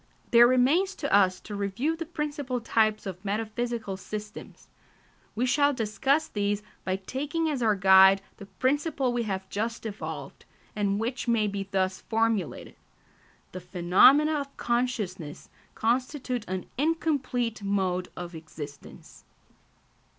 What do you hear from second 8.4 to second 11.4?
principle we have just evolved, and which